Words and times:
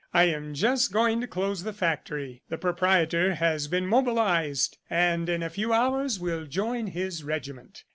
"I 0.15 0.23
am 0.23 0.55
just 0.55 0.91
going 0.91 1.21
to 1.21 1.27
close 1.27 1.61
the 1.61 1.73
factory. 1.73 2.41
The 2.49 2.57
Proprietor 2.57 3.35
has 3.35 3.67
been 3.67 3.85
mobilized, 3.85 4.79
and 4.89 5.29
in 5.29 5.43
a 5.43 5.49
few 5.51 5.73
hours 5.73 6.19
will 6.19 6.47
join 6.47 6.87
his 6.87 7.23
regiment." 7.23 7.83